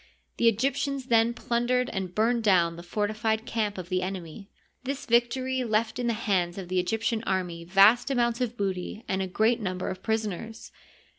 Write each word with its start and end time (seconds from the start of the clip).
The 0.37 0.47
Egyptians 0.47 1.05
then 1.09 1.35
plundered 1.35 1.87
and 1.91 2.15
burned 2.15 2.43
down 2.43 2.75
the 2.75 2.81
fortified 2.81 3.45
camp 3.45 3.77
of 3.77 3.89
the 3.89 4.01
ene 4.01 4.23
my. 4.23 4.45
This 4.83 5.05
victory 5.05 5.63
left 5.63 5.99
in 5.99 6.07
the 6.07 6.13
hands 6.13 6.57
of 6.57 6.69
the 6.69 6.79
Egyptian 6.79 7.21
army 7.25 7.63
vast 7.65 8.09
amounts 8.09 8.41
of 8.41 8.57
booty 8.57 9.03
and 9.07 9.21
a 9.21 9.27
great 9.27 9.59
number 9.61 9.89
of 9.91 10.01
prisoners. 10.01 10.71